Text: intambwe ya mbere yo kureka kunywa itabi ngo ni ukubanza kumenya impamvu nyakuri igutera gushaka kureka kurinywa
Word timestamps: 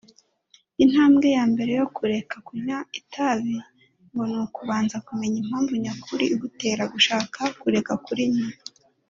intambwe 0.83 1.27
ya 1.37 1.43
mbere 1.51 1.71
yo 1.79 1.85
kureka 1.95 2.35
kunywa 2.47 2.77
itabi 2.99 3.55
ngo 4.11 4.23
ni 4.29 4.37
ukubanza 4.45 4.97
kumenya 5.07 5.37
impamvu 5.43 5.71
nyakuri 5.83 6.23
igutera 6.35 6.83
gushaka 6.93 7.39
kureka 7.61 7.93
kurinywa 8.05 8.49